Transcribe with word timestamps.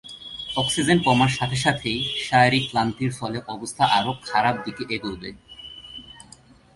Oxygen 0.55 0.97
কমার 1.05 1.31
সাথে-সাথেই, 1.37 1.99
শারীরিক 2.23 2.63
ক্লান্তির 2.69 3.11
ফলে 3.19 3.37
অবস্থা 3.47 3.83
আরো 3.97 4.11
খারাপ 4.23 4.55
দিকে 4.65 4.83
এগাবে। 4.95 5.29